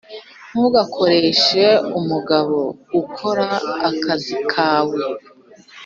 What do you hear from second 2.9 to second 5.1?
ukora akazi kawe